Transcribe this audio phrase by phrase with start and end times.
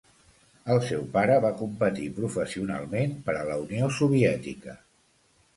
[0.75, 4.79] El seu pare va competir professionalment per a la Unió Soviètica.